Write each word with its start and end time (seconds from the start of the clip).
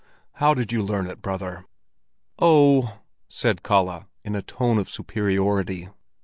How 0.37 0.55
did 0.55 0.71
you 0.71 0.81
learn 0.81 1.05
it, 1.05 1.21
brother?" 1.21 1.67
"Oh," 2.39 3.01
said 3.27 3.61
Kalle, 3.61 4.07
in 4.23 4.35
a 4.35 4.41
tone 4.41 4.79
of 4.79 4.89
superiority. 4.89 5.89